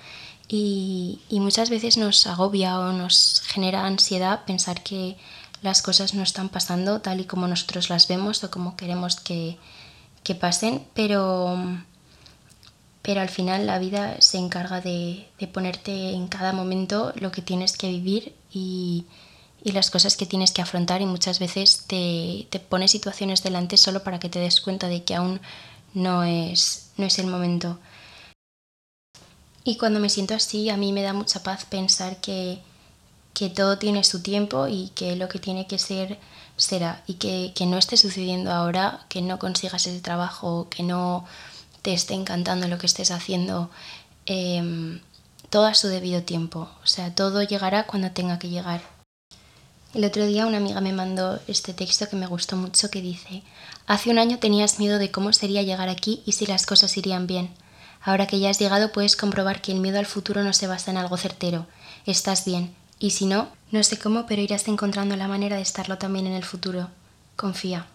Y, 0.49 1.21
y 1.29 1.39
muchas 1.39 1.69
veces 1.69 1.95
nos 1.95 2.27
agobia 2.27 2.77
o 2.77 2.91
nos 2.91 3.41
genera 3.45 3.85
ansiedad 3.85 4.43
pensar 4.43 4.83
que 4.83 5.15
las 5.61 5.81
cosas 5.81 6.13
no 6.13 6.23
están 6.23 6.49
pasando 6.49 7.01
tal 7.01 7.19
y 7.19 7.25
como 7.25 7.47
nosotros 7.47 7.89
las 7.89 8.07
vemos 8.07 8.43
o 8.43 8.51
como 8.51 8.75
queremos 8.75 9.19
que, 9.19 9.57
que 10.23 10.35
pasen, 10.35 10.85
pero 10.93 11.57
pero 13.01 13.21
al 13.21 13.29
final 13.29 13.65
la 13.65 13.79
vida 13.79 14.21
se 14.21 14.37
encarga 14.37 14.79
de, 14.79 15.27
de, 15.39 15.47
ponerte 15.47 16.11
en 16.11 16.27
cada 16.27 16.53
momento 16.53 17.13
lo 17.15 17.31
que 17.31 17.41
tienes 17.41 17.75
que 17.75 17.89
vivir 17.89 18.35
y, 18.51 19.05
y, 19.63 19.71
las 19.71 19.89
cosas 19.89 20.15
que 20.15 20.27
tienes 20.27 20.51
que 20.51 20.61
afrontar 20.61 21.01
y 21.01 21.07
muchas 21.07 21.39
veces 21.39 21.85
te, 21.87 22.45
te 22.51 22.59
pone 22.59 22.87
situaciones 22.87 23.41
delante 23.41 23.77
solo 23.77 24.03
para 24.03 24.19
que 24.19 24.29
te 24.29 24.37
des 24.37 24.61
cuenta 24.61 24.87
de 24.87 25.03
que 25.03 25.15
aún 25.15 25.41
no 25.95 26.23
es, 26.23 26.91
no 26.97 27.05
es 27.05 27.17
el 27.17 27.25
momento. 27.25 27.79
Y 29.63 29.77
cuando 29.77 29.99
me 29.99 30.09
siento 30.09 30.35
así, 30.35 30.69
a 30.69 30.77
mí 30.77 30.91
me 30.91 31.03
da 31.03 31.13
mucha 31.13 31.41
paz 31.43 31.65
pensar 31.65 32.17
que, 32.21 32.59
que 33.33 33.49
todo 33.49 33.77
tiene 33.77 34.03
su 34.03 34.21
tiempo 34.21 34.67
y 34.67 34.89
que 34.89 35.15
lo 35.15 35.29
que 35.29 35.39
tiene 35.39 35.67
que 35.67 35.79
ser 35.79 36.19
será 36.57 37.03
y 37.07 37.15
que, 37.15 37.53
que 37.55 37.65
no 37.65 37.77
esté 37.77 37.97
sucediendo 37.97 38.51
ahora, 38.51 39.05
que 39.09 39.21
no 39.21 39.39
consigas 39.39 39.87
ese 39.87 40.01
trabajo, 40.01 40.67
que 40.69 40.83
no 40.83 41.25
te 41.81 41.93
esté 41.93 42.13
encantando 42.13 42.67
lo 42.67 42.77
que 42.77 42.85
estés 42.85 43.11
haciendo, 43.11 43.69
eh, 44.25 44.99
todo 45.49 45.65
a 45.65 45.73
su 45.73 45.87
debido 45.87 46.23
tiempo. 46.23 46.69
O 46.83 46.87
sea, 46.87 47.13
todo 47.13 47.41
llegará 47.43 47.85
cuando 47.87 48.11
tenga 48.11 48.39
que 48.39 48.49
llegar. 48.49 48.81
El 49.93 50.05
otro 50.05 50.25
día 50.25 50.45
una 50.45 50.57
amiga 50.57 50.79
me 50.79 50.93
mandó 50.93 51.39
este 51.47 51.73
texto 51.73 52.07
que 52.07 52.15
me 52.15 52.27
gustó 52.27 52.55
mucho 52.55 52.89
que 52.89 53.01
dice, 53.01 53.43
Hace 53.87 54.09
un 54.09 54.19
año 54.19 54.39
tenías 54.39 54.79
miedo 54.79 54.99
de 54.99 55.11
cómo 55.11 55.33
sería 55.33 55.63
llegar 55.63 55.89
aquí 55.89 56.21
y 56.25 56.31
si 56.31 56.45
las 56.45 56.65
cosas 56.65 56.95
irían 56.95 57.27
bien. 57.27 57.49
Ahora 58.01 58.25
que 58.25 58.39
ya 58.39 58.49
has 58.49 58.59
llegado 58.59 58.93
puedes 58.93 59.17
comprobar 59.17 59.61
que 59.61 59.73
el 59.73 59.81
miedo 59.81 59.99
al 59.99 60.05
futuro 60.05 60.43
no 60.43 60.53
se 60.53 60.67
basa 60.67 60.91
en 60.91 60.97
algo 60.97 61.17
certero. 61.17 61.67
Estás 62.05 62.45
bien. 62.45 62.73
Y 63.01 63.09
si 63.09 63.25
no, 63.25 63.49
no 63.71 63.81
sé 63.81 63.97
cómo, 63.97 64.27
pero 64.27 64.43
irás 64.43 64.67
encontrando 64.67 65.15
la 65.15 65.27
manera 65.27 65.55
de 65.55 65.63
estarlo 65.63 65.97
también 65.97 66.27
en 66.27 66.33
el 66.33 66.45
futuro. 66.45 66.87
Confía. 67.35 67.87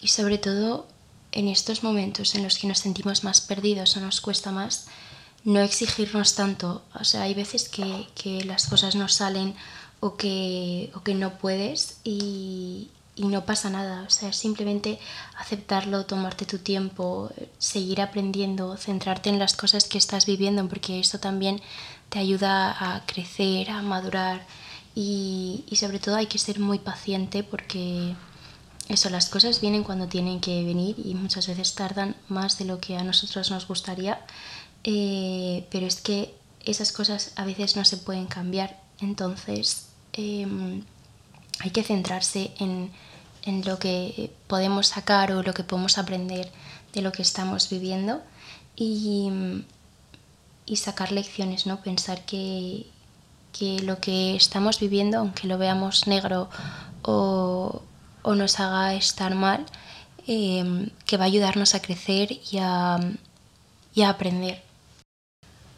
Y 0.00 0.08
sobre 0.08 0.38
todo, 0.38 0.86
en 1.32 1.48
estos 1.48 1.82
momentos 1.82 2.34
en 2.34 2.42
los 2.42 2.56
que 2.56 2.66
nos 2.66 2.78
sentimos 2.78 3.24
más 3.24 3.42
perdidos 3.42 3.98
o 3.98 4.00
nos 4.00 4.22
cuesta 4.22 4.52
más, 4.52 4.86
no 5.44 5.60
exigirnos 5.60 6.34
tanto. 6.34 6.82
O 6.98 7.04
sea, 7.04 7.24
hay 7.24 7.34
veces 7.34 7.68
que, 7.68 8.44
las 8.46 8.68
cosas 8.68 8.94
no 8.94 9.06
salen 9.08 9.54
o 10.00 10.16
que, 10.16 10.90
o 10.94 11.02
que 11.02 11.14
no 11.14 11.36
puedes 11.36 11.98
y, 12.02 12.88
y 13.20 13.24
no 13.26 13.44
pasa 13.44 13.68
nada. 13.68 14.04
O 14.06 14.10
sea, 14.10 14.32
simplemente 14.32 14.98
aceptarlo, 15.36 16.06
tomarte 16.06 16.46
tu 16.46 16.58
tiempo, 16.58 17.30
seguir 17.58 18.00
aprendiendo, 18.00 18.76
centrarte 18.78 19.28
en 19.28 19.38
las 19.38 19.54
cosas 19.54 19.84
que 19.84 19.98
estás 19.98 20.24
viviendo, 20.24 20.66
porque 20.68 21.00
eso 21.00 21.18
también 21.20 21.60
te 22.08 22.18
ayuda 22.18 22.54
a 22.78 23.04
crecer, 23.04 23.70
a 23.70 23.82
madurar. 23.82 24.46
Y, 24.94 25.64
y 25.68 25.76
sobre 25.76 25.98
todo 25.98 26.16
hay 26.16 26.26
que 26.26 26.38
ser 26.38 26.58
muy 26.60 26.78
paciente 26.78 27.44
porque 27.44 28.14
eso, 28.88 29.10
las 29.10 29.28
cosas 29.28 29.60
vienen 29.60 29.84
cuando 29.84 30.08
tienen 30.08 30.40
que 30.40 30.64
venir 30.64 30.96
y 30.98 31.14
muchas 31.14 31.46
veces 31.46 31.74
tardan 31.74 32.16
más 32.28 32.58
de 32.58 32.64
lo 32.64 32.80
que 32.80 32.96
a 32.96 33.04
nosotros 33.04 33.50
nos 33.50 33.68
gustaría, 33.68 34.24
eh, 34.82 35.66
pero 35.70 35.86
es 35.86 36.00
que 36.00 36.34
esas 36.64 36.90
cosas 36.90 37.32
a 37.36 37.44
veces 37.44 37.76
no 37.76 37.84
se 37.84 37.98
pueden 37.98 38.26
cambiar, 38.26 38.80
entonces 39.00 39.90
em, 40.14 40.82
hay 41.60 41.70
que 41.70 41.82
centrarse 41.82 42.52
en, 42.58 42.90
en, 43.44 43.64
lo 43.64 43.78
que 43.78 44.32
podemos 44.46 44.88
sacar 44.88 45.32
o 45.32 45.42
lo 45.42 45.54
que 45.54 45.64
podemos 45.64 45.98
aprender 45.98 46.50
de 46.92 47.02
lo 47.02 47.12
que 47.12 47.22
estamos 47.22 47.68
viviendo 47.68 48.22
y, 48.76 49.30
y 50.66 50.76
sacar 50.76 51.12
lecciones, 51.12 51.66
¿no? 51.66 51.80
Pensar 51.80 52.24
que, 52.24 52.86
que 53.56 53.80
lo 53.80 54.00
que 54.00 54.36
estamos 54.36 54.80
viviendo, 54.80 55.18
aunque 55.18 55.46
lo 55.46 55.58
veamos 55.58 56.06
negro 56.06 56.48
o, 57.02 57.82
o 58.22 58.34
nos 58.34 58.58
haga 58.60 58.94
estar 58.94 59.34
mal, 59.34 59.66
em, 60.26 60.90
que 61.06 61.16
va 61.16 61.24
a 61.24 61.26
ayudarnos 61.26 61.74
a 61.74 61.82
crecer 61.82 62.40
y 62.50 62.58
a, 62.58 62.98
y 63.94 64.02
a 64.02 64.10
aprender. 64.10 64.62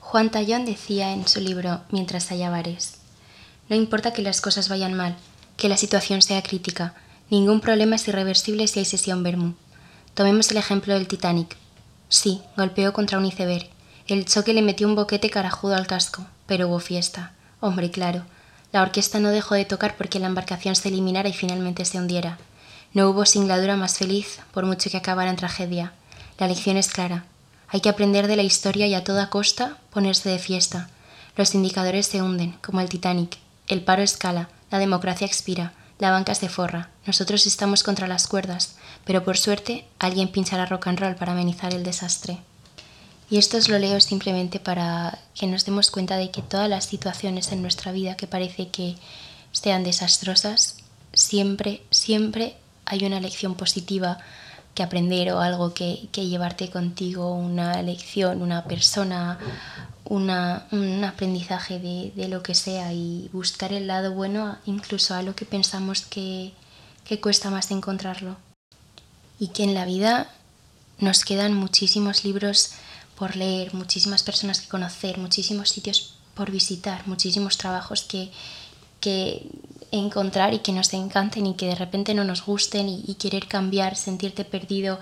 Juan 0.01 0.31
Tallón 0.31 0.65
decía 0.65 1.13
en 1.13 1.27
su 1.27 1.41
libro 1.41 1.81
Mientras 1.91 2.31
haya 2.31 2.51
bares, 2.51 2.99
no 3.69 3.77
importa 3.77 4.13
que 4.13 4.23
las 4.23 4.41
cosas 4.41 4.69
vayan 4.69 4.93
mal, 4.93 5.17
que 5.63 5.69
la 5.69 5.77
situación 5.77 6.23
sea 6.23 6.43
crítica, 6.43 6.93
ningún 7.31 7.61
problema 7.61 7.95
es 7.95 8.09
irreversible 8.09 8.67
si 8.67 8.81
hay 8.81 8.85
sesión 8.85 9.23
Bermú. 9.23 9.55
Tomemos 10.13 10.51
el 10.51 10.57
ejemplo 10.57 10.93
del 10.93 11.07
Titanic. 11.07 11.57
Sí, 12.09 12.43
golpeó 12.57 12.93
contra 12.93 13.17
un 13.17 13.27
iceberg. 13.27 13.71
El 14.09 14.25
choque 14.25 14.55
le 14.55 14.63
metió 14.63 14.89
un 14.89 14.97
boquete 14.97 15.31
carajudo 15.31 15.77
al 15.77 15.87
casco, 15.87 16.27
pero 16.47 16.67
hubo 16.67 16.81
fiesta. 16.81 17.31
Hombre, 17.61 17.93
claro. 17.93 18.25
La 18.73 18.83
orquesta 18.83 19.21
no 19.21 19.29
dejó 19.29 19.55
de 19.55 19.65
tocar 19.65 19.97
porque 19.97 20.19
la 20.19 20.27
embarcación 20.27 20.75
se 20.75 20.89
eliminara 20.89 21.29
y 21.29 21.33
finalmente 21.33 21.85
se 21.85 21.99
hundiera. 21.99 22.39
No 22.93 23.09
hubo 23.09 23.25
singladura 23.25 23.77
más 23.77 23.99
feliz, 23.99 24.41
por 24.53 24.67
mucho 24.67 24.91
que 24.91 24.97
acabara 24.97 25.31
en 25.31 25.37
tragedia. 25.37 25.93
La 26.39 26.49
lección 26.49 26.77
es 26.77 26.89
clara. 26.89 27.25
Hay 27.69 27.81
que 27.83 27.89
aprender 27.89 28.27
de 28.27 28.35
la 28.35 28.43
historia 28.43 28.89
y 28.89 28.95
a 28.95 29.05
toda 29.05 29.31
costa 29.31 29.77
ponerse 29.93 30.29
de 30.29 30.41
fiesta. 30.41 30.91
Los 31.37 31.55
indicadores 31.55 32.07
se 32.07 32.21
hunden, 32.21 32.57
como 32.63 32.81
el 32.81 32.89
Titanic. 32.89 33.39
El 33.69 33.85
paro 33.85 34.03
escala, 34.03 34.49
la 34.73 34.79
democracia 34.79 35.27
expira, 35.27 35.75
la 35.99 36.11
banca 36.11 36.35
se 36.35 36.49
forra. 36.49 36.89
Nosotros 37.07 37.47
estamos 37.47 37.85
contra 37.85 38.09
las 38.09 38.27
cuerdas, 38.27 38.75
pero 39.05 39.23
por 39.23 39.37
suerte 39.37 39.87
alguien 40.01 40.33
pinchará 40.33 40.67
rock 40.67 40.89
and 40.89 40.99
roll 40.99 41.15
para 41.15 41.33
amenizar 41.33 41.75
el 41.75 41.85
desastre. 41.85 42.39
Y 43.31 43.37
esto 43.39 43.59
os 43.59 43.69
lo 43.69 43.79
leo 43.79 44.01
simplemente 44.01 44.61
para 44.61 45.19
que 45.35 45.47
nos 45.47 45.65
demos 45.65 45.91
cuenta 45.91 46.17
de 46.17 46.31
que 46.31 46.43
todas 46.43 46.69
las 46.69 46.87
situaciones 46.87 47.53
en 47.53 47.63
nuestra 47.63 47.93
vida 47.93 48.17
que 48.17 48.27
parece 48.27 48.69
que 48.69 48.97
sean 49.53 49.85
desastrosas, 49.85 50.79
siempre, 51.13 51.83
siempre 51.91 52.57
hay 52.85 53.05
una 53.05 53.21
lección 53.21 53.55
positiva 53.55 54.19
que 54.75 54.83
aprender 54.83 55.33
o 55.33 55.41
algo 55.41 55.75
que, 55.75 56.09
llevarte 56.13 56.71
contigo, 56.71 57.35
una 57.35 57.83
lección, 57.83 58.41
una 58.41 58.65
persona, 58.65 59.39
una, 60.05 60.67
un 60.73 61.05
aprendizaje 61.05 61.79
de, 61.79 62.29
lo 62.29 62.43
que 62.43 62.55
sea 62.55 62.93
y 62.93 63.29
buscar 63.33 63.73
el 63.73 63.87
lado 63.87 64.13
bueno 64.13 64.59
incluso 64.67 65.15
a 65.15 65.23
lo 65.23 65.35
que 65.35 65.45
pensamos 65.45 66.03
que, 66.03 66.53
que 67.05 67.21
cuesta 67.21 67.51
más 67.51 67.71
encontrarlo. 67.71 68.37
Y 69.39 69.49
que 69.49 69.65
en 69.65 69.75
la 69.75 69.85
vida 69.85 70.31
nos 70.99 71.25
quedan 71.25 71.55
muchísimos 71.55 72.25
libros 72.25 72.73
por 73.17 73.37
leer, 73.37 73.75
muchísimas 73.75 74.23
personas 74.23 74.61
que 74.61 74.69
conocer, 74.69 75.19
muchísimos 75.19 75.71
sitios 75.71 76.15
por 76.35 76.51
visitar, 76.51 77.07
muchísimos 77.07 77.59
trabajos 77.59 78.03
que, 78.03 78.31
que 79.01 79.51
encontrar 79.91 80.55
y 80.55 80.61
que 80.61 80.73
nos 80.73 80.93
encanten 80.95 81.47
y 81.47 81.55
que 81.55 81.67
de 81.67 81.75
repente 81.75 82.15
no 82.15 82.25
nos 82.25 82.45
gusten 82.45 82.89
y, 82.89 83.15
querer 83.15 83.47
cambiar, 83.47 83.97
sentirte 83.97 84.45
perdido 84.45 84.99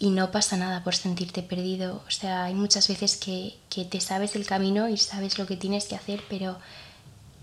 y 0.00 0.08
no 0.10 0.32
pasa 0.32 0.56
nada 0.56 0.82
por 0.82 0.96
sentirte 0.96 1.42
perdido. 1.42 2.02
O 2.08 2.10
sea, 2.10 2.44
hay 2.44 2.54
muchas 2.54 2.88
veces 2.88 3.16
que, 3.18 3.54
que 3.68 3.84
te 3.84 4.00
sabes 4.00 4.34
el 4.34 4.46
camino 4.46 4.88
y 4.88 4.96
sabes 4.96 5.38
lo 5.38 5.46
que 5.46 5.58
tienes 5.58 5.84
que 5.84 5.94
hacer, 5.94 6.24
pero 6.28 6.56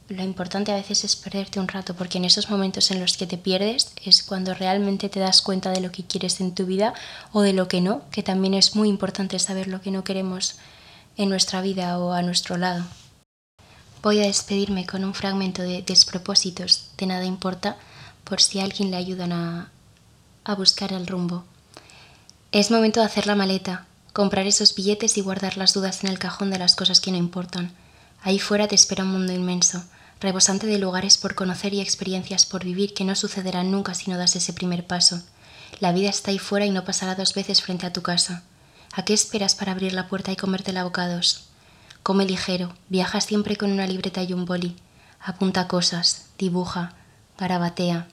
lo 0.10 0.24
importante 0.24 0.72
a 0.72 0.76
veces 0.76 1.04
es 1.04 1.16
perderte 1.16 1.60
un 1.60 1.68
rato, 1.68 1.94
porque 1.94 2.18
en 2.18 2.26
esos 2.26 2.50
momentos 2.50 2.90
en 2.90 3.00
los 3.00 3.16
que 3.16 3.28
te 3.28 3.38
pierdes 3.38 3.92
es 4.04 4.24
cuando 4.24 4.56
realmente 4.56 5.08
te 5.08 5.20
das 5.20 5.44
cuenta 5.44 5.70
de 5.70 5.82
lo 5.82 5.92
que 5.92 6.04
quieres 6.04 6.42
en 6.42 6.56
tu 6.56 6.66
vida 6.66 6.96
o 7.32 7.42
de 7.42 7.54
lo 7.54 7.68
que 7.68 7.80
no, 7.80 8.02
que 8.10 8.24
también 8.24 8.56
es 8.56 8.76
muy 8.76 8.90
importante 8.90 9.38
saber 9.38 9.68
lo 9.68 9.82
que 9.82 9.92
no 9.92 10.04
queremos 10.04 10.56
en 11.16 11.30
nuestra 11.30 11.62
vida 11.62 12.00
o 12.00 12.14
a 12.14 12.24
nuestro 12.24 12.58
lado. 12.58 12.86
Voy 14.02 14.20
a 14.20 14.28
despedirme 14.28 14.88
con 14.88 15.04
un 15.04 15.14
fragmento 15.14 15.62
de 15.62 15.84
Despropósitos 15.84 16.90
de 16.98 17.06
Nada 17.06 17.26
Importa 17.26 17.78
por 18.24 18.42
si 18.42 18.60
alguien 18.60 18.90
le 18.90 18.98
ayudan 18.98 19.32
a, 19.32 19.72
a 20.44 20.56
buscar 20.56 20.92
el 20.94 21.06
rumbo. 21.06 21.44
Es 22.54 22.72
momento 22.72 23.01
de 23.01 23.06
hacer 23.06 23.27
la 23.27 23.36
maleta, 23.36 23.86
comprar 24.13 24.48
esos 24.48 24.74
billetes 24.74 25.18
y 25.18 25.22
guardar 25.22 25.58
las 25.58 25.74
dudas 25.74 26.04
en 26.04 26.10
el 26.10 26.18
cajón 26.18 26.50
de 26.50 26.58
las 26.58 26.77
cosas 26.77 27.01
que 27.01 27.12
no 27.12 27.18
importan. 27.18 27.74
Ahí 28.22 28.39
fuera 28.39 28.70
te 28.70 28.75
espera 28.75 29.04
un 29.04 29.12
mundo 29.12 29.34
inmenso, 29.34 29.84
rebosante 30.22 30.66
de 30.66 30.80
lugares 30.80 31.18
por 31.18 31.36
conocer 31.36 31.74
y 31.74 31.82
experiencias 31.82 32.46
por 32.46 32.63
vivir 32.63 32.94
que 32.94 33.04
no 33.04 33.16
sucederán 33.16 33.70
nunca 33.70 33.94
si 33.94 34.10
no 34.10 34.18
das 34.18 34.38
ese 34.38 34.54
primer 34.54 34.88
paso. 34.88 35.22
La 35.82 35.92
vida 35.92 36.10
está 36.10 36.32
ahí 36.32 36.39
fuera 36.39 36.66
y 36.66 36.72
no 36.72 36.86
pasará 36.86 37.16
dos 37.16 37.34
veces 37.34 37.62
frente 37.62 37.86
a 37.86 37.92
tu 37.92 38.01
casa. 38.01 38.44
¿A 38.94 39.04
qué 39.04 39.13
esperas 39.13 39.54
para 39.54 39.74
abrir 39.74 39.92
la 39.92 40.08
puerta 40.08 40.32
y 40.32 40.38
comértela 40.38 40.82
a 40.82 40.84
bocados? 40.86 41.50
Come 42.01 42.25
ligero, 42.25 42.74
viaja 42.88 43.20
siempre 43.20 43.58
con 43.58 43.72
una 43.72 43.88
libreta 43.88 44.24
y 44.24 44.32
un 44.32 44.46
boli. 44.46 44.77
Apunta 45.20 45.68
cosas, 45.68 46.27
dibuja, 46.38 46.94
garabatea. 47.38 48.08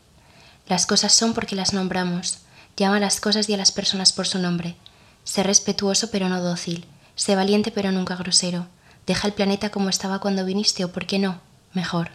Las 0.67 0.87
cosas 0.87 1.15
son 1.15 1.35
porque 1.35 1.55
las 1.55 1.73
nombramos. 1.73 2.44
Llama 2.77 2.97
a 2.97 3.01
las 3.01 3.21
cosas 3.21 3.49
y 3.49 3.55
a 3.55 3.57
las 3.57 3.71
personas 3.71 4.13
por 4.13 4.27
su 4.27 4.39
nombre. 4.39 4.77
Sé 5.23 5.43
respetuoso 5.43 6.11
pero 6.11 6.29
no 6.29 6.43
dócil. 6.43 6.87
Sé 7.15 7.37
valiente 7.37 7.71
pero 7.71 7.93
nunca 7.93 8.17
grosero. 8.17 8.67
Deja 9.07 9.29
el 9.29 9.35
planeta 9.35 9.71
como 9.71 9.89
estaba 9.89 10.19
cuando 10.19 10.45
viniste 10.45 10.85
o, 10.85 10.91
por 10.91 11.07
qué 11.07 11.19
no, 11.19 11.41
mejor. 11.73 12.11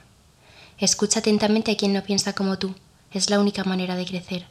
Escucha 0.77 1.19
atentamente 1.19 1.71
a 1.71 1.77
quien 1.77 1.93
no 1.93 2.03
piensa 2.03 2.33
como 2.33 2.57
tú. 2.57 2.75
Es 3.11 3.29
la 3.29 3.39
única 3.39 3.63
manera 3.63 3.95
de 3.95 4.05
crecer. 4.05 4.47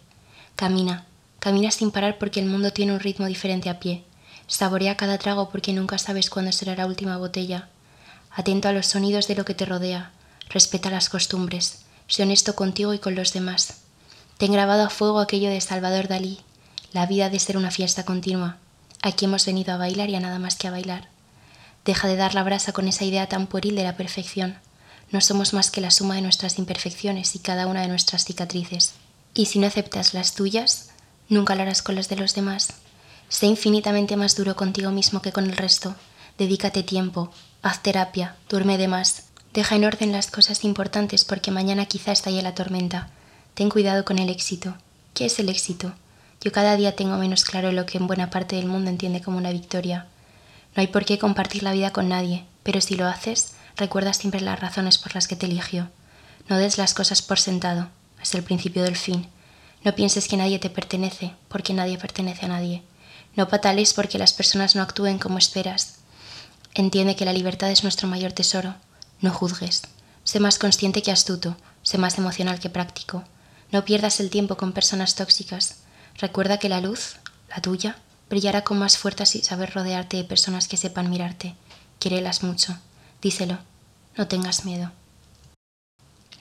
Camina, 0.56 1.04
camina 1.40 1.70
sin 1.70 1.90
parar 1.90 2.18
porque 2.18 2.40
el 2.40 2.46
mundo 2.46 2.72
tiene 2.72 2.92
un 2.92 3.00
ritmo 3.00 3.26
diferente 3.26 3.68
a 3.68 3.78
pie. 3.78 4.04
Saborea 4.46 4.96
cada 4.96 5.18
trago 5.18 5.50
porque 5.50 5.72
nunca 5.72 5.98
sabes 5.98 6.30
cuándo 6.30 6.52
será 6.52 6.74
la 6.74 6.86
última 6.86 7.18
botella. 7.18 7.68
Atento 8.30 8.68
a 8.68 8.72
los 8.72 8.86
sonidos 8.86 9.28
de 9.28 9.34
lo 9.34 9.44
que 9.44 9.54
te 9.54 9.66
rodea. 9.66 10.12
Respeta 10.48 10.90
las 10.90 11.10
costumbres. 11.10 11.82
Sé 12.06 12.22
honesto 12.22 12.54
contigo 12.54 12.94
y 12.94 12.98
con 12.98 13.14
los 13.14 13.32
demás. 13.34 13.82
Ten 14.38 14.52
grabado 14.52 14.84
a 14.84 14.88
fuego 14.88 15.18
aquello 15.18 15.50
de 15.50 15.60
Salvador 15.60 16.06
Dalí. 16.06 16.38
La 16.92 17.06
vida 17.06 17.28
de 17.28 17.40
ser 17.40 17.56
una 17.56 17.72
fiesta 17.72 18.04
continua. 18.04 18.56
Aquí 19.02 19.24
hemos 19.24 19.44
venido 19.44 19.74
a 19.74 19.78
bailar 19.78 20.10
y 20.10 20.14
a 20.14 20.20
nada 20.20 20.38
más 20.38 20.54
que 20.54 20.68
a 20.68 20.70
bailar. 20.70 21.08
Deja 21.84 22.06
de 22.06 22.14
dar 22.14 22.36
la 22.36 22.44
brasa 22.44 22.72
con 22.72 22.86
esa 22.86 23.04
idea 23.04 23.28
tan 23.28 23.48
pueril 23.48 23.74
de 23.74 23.82
la 23.82 23.96
perfección. 23.96 24.56
No 25.10 25.20
somos 25.20 25.54
más 25.54 25.72
que 25.72 25.80
la 25.80 25.90
suma 25.90 26.14
de 26.14 26.22
nuestras 26.22 26.56
imperfecciones 26.60 27.34
y 27.34 27.40
cada 27.40 27.66
una 27.66 27.82
de 27.82 27.88
nuestras 27.88 28.24
cicatrices. 28.24 28.92
Y 29.34 29.46
si 29.46 29.58
no 29.58 29.66
aceptas 29.66 30.14
las 30.14 30.34
tuyas, 30.34 30.90
nunca 31.28 31.56
lo 31.56 31.62
harás 31.62 31.82
con 31.82 31.96
las 31.96 32.08
de 32.08 32.16
los 32.16 32.36
demás. 32.36 32.68
Sé 33.28 33.46
infinitamente 33.46 34.16
más 34.16 34.36
duro 34.36 34.54
contigo 34.54 34.92
mismo 34.92 35.20
que 35.20 35.32
con 35.32 35.46
el 35.46 35.56
resto. 35.56 35.96
Dedícate 36.38 36.84
tiempo, 36.84 37.32
haz 37.62 37.82
terapia, 37.82 38.36
duerme 38.48 38.78
de 38.78 38.86
más. 38.86 39.24
Deja 39.52 39.74
en 39.74 39.84
orden 39.84 40.12
las 40.12 40.30
cosas 40.30 40.62
importantes 40.62 41.24
porque 41.24 41.50
mañana 41.50 41.86
quizá 41.86 42.12
estalle 42.12 42.42
la 42.42 42.54
tormenta. 42.54 43.10
Ten 43.58 43.70
cuidado 43.70 44.04
con 44.04 44.20
el 44.20 44.30
éxito. 44.30 44.76
¿Qué 45.14 45.26
es 45.26 45.40
el 45.40 45.48
éxito? 45.48 45.92
Yo 46.40 46.52
cada 46.52 46.76
día 46.76 46.94
tengo 46.94 47.16
menos 47.16 47.42
claro 47.42 47.72
lo 47.72 47.86
que 47.86 47.98
en 47.98 48.06
buena 48.06 48.30
parte 48.30 48.54
del 48.54 48.66
mundo 48.66 48.88
entiende 48.88 49.20
como 49.20 49.36
una 49.36 49.50
victoria. 49.50 50.06
No 50.76 50.80
hay 50.80 50.86
por 50.86 51.04
qué 51.04 51.18
compartir 51.18 51.64
la 51.64 51.72
vida 51.72 51.92
con 51.92 52.08
nadie, 52.08 52.44
pero 52.62 52.80
si 52.80 52.94
lo 52.94 53.08
haces, 53.08 53.54
recuerda 53.76 54.12
siempre 54.12 54.40
las 54.40 54.60
razones 54.60 54.98
por 54.98 55.12
las 55.16 55.26
que 55.26 55.34
te 55.34 55.46
eligió. 55.46 55.90
No 56.48 56.56
des 56.56 56.78
las 56.78 56.94
cosas 56.94 57.20
por 57.20 57.40
sentado, 57.40 57.88
es 58.22 58.32
el 58.36 58.44
principio 58.44 58.84
del 58.84 58.94
fin. 58.94 59.26
No 59.82 59.92
pienses 59.92 60.28
que 60.28 60.36
nadie 60.36 60.60
te 60.60 60.70
pertenece, 60.70 61.32
porque 61.48 61.74
nadie 61.74 61.98
pertenece 61.98 62.46
a 62.46 62.50
nadie. 62.50 62.84
No 63.34 63.48
patales 63.48 63.92
porque 63.92 64.20
las 64.20 64.34
personas 64.34 64.76
no 64.76 64.82
actúen 64.82 65.18
como 65.18 65.36
esperas. 65.36 65.96
Entiende 66.74 67.16
que 67.16 67.24
la 67.24 67.32
libertad 67.32 67.72
es 67.72 67.82
nuestro 67.82 68.06
mayor 68.06 68.30
tesoro. 68.30 68.76
No 69.20 69.32
juzgues. 69.32 69.82
Sé 70.22 70.38
más 70.38 70.60
consciente 70.60 71.02
que 71.02 71.10
astuto. 71.10 71.56
Sé 71.82 71.98
más 71.98 72.18
emocional 72.18 72.60
que 72.60 72.70
práctico. 72.70 73.24
No 73.70 73.84
pierdas 73.84 74.20
el 74.20 74.30
tiempo 74.30 74.56
con 74.56 74.72
personas 74.72 75.14
tóxicas. 75.14 75.76
Recuerda 76.16 76.58
que 76.58 76.68
la 76.68 76.80
luz, 76.80 77.16
la 77.48 77.60
tuya, 77.60 77.98
brillará 78.30 78.64
con 78.64 78.78
más 78.78 78.96
fuerza 78.96 79.26
si 79.26 79.42
sabes 79.42 79.74
rodearte 79.74 80.16
de 80.16 80.24
personas 80.24 80.68
que 80.68 80.76
sepan 80.76 81.10
mirarte. 81.10 81.54
Quiérelas 81.98 82.42
mucho. 82.42 82.78
Díselo. 83.20 83.58
No 84.16 84.26
tengas 84.26 84.64
miedo. 84.64 84.90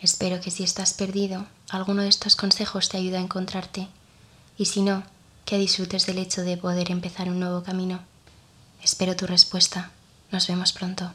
Espero 0.01 0.39
que 0.41 0.51
si 0.51 0.63
estás 0.63 0.93
perdido, 0.93 1.45
alguno 1.69 2.03
de 2.03 2.09
estos 2.09 2.35
consejos 2.35 2.89
te 2.89 2.97
ayude 2.97 3.17
a 3.17 3.21
encontrarte. 3.21 3.87
Y 4.57 4.65
si 4.65 4.81
no, 4.81 5.03
que 5.45 5.57
disfrutes 5.57 6.05
del 6.05 6.19
hecho 6.19 6.41
de 6.41 6.57
poder 6.57 6.91
empezar 6.91 7.29
un 7.29 7.39
nuevo 7.39 7.63
camino. 7.63 7.99
Espero 8.83 9.15
tu 9.15 9.27
respuesta. 9.27 9.91
Nos 10.31 10.47
vemos 10.47 10.73
pronto. 10.73 11.13